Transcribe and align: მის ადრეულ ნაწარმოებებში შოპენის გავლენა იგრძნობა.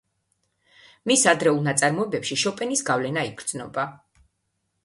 მის 1.11 1.25
ადრეულ 1.33 1.61
ნაწარმოებებში 1.69 2.39
შოპენის 2.45 2.83
გავლენა 2.91 3.27
იგრძნობა. 3.33 3.85